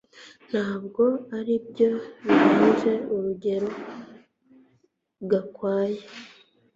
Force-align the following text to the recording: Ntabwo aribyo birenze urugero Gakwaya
Ntabwo 0.49 1.03
aribyo 1.37 1.89
birenze 2.23 2.91
urugero 3.13 3.69
Gakwaya 5.29 6.03